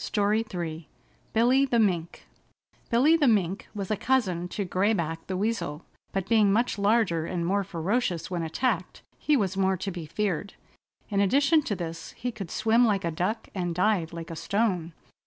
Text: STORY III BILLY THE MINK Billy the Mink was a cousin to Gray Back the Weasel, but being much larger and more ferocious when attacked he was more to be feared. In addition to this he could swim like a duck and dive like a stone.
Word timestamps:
STORY 0.03 0.43
III 0.51 0.87
BILLY 1.31 1.63
THE 1.67 1.77
MINK 1.77 2.25
Billy 2.89 3.15
the 3.15 3.27
Mink 3.27 3.67
was 3.75 3.91
a 3.91 3.95
cousin 3.95 4.47
to 4.47 4.65
Gray 4.65 4.93
Back 4.93 5.27
the 5.27 5.37
Weasel, 5.37 5.85
but 6.11 6.27
being 6.27 6.51
much 6.51 6.79
larger 6.79 7.27
and 7.27 7.45
more 7.45 7.63
ferocious 7.63 8.31
when 8.31 8.41
attacked 8.41 9.03
he 9.19 9.37
was 9.37 9.55
more 9.55 9.77
to 9.77 9.91
be 9.91 10.07
feared. 10.07 10.55
In 11.09 11.19
addition 11.19 11.61
to 11.65 11.75
this 11.75 12.13
he 12.13 12.31
could 12.31 12.49
swim 12.49 12.83
like 12.83 13.05
a 13.05 13.11
duck 13.11 13.49
and 13.53 13.75
dive 13.75 14.11
like 14.11 14.31
a 14.31 14.35
stone. 14.35 14.93